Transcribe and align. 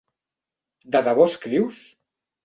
De 0.95 1.01
debò 1.07 1.27
escrius? 1.31 1.83